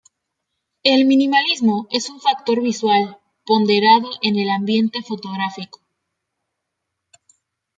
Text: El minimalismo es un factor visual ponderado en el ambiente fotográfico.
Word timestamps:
El 0.83 1.05
minimalismo 1.05 1.85
es 1.91 2.09
un 2.09 2.19
factor 2.19 2.59
visual 2.63 3.19
ponderado 3.45 4.09
en 4.23 4.39
el 4.39 4.49
ambiente 4.49 5.03
fotográfico. 5.03 5.79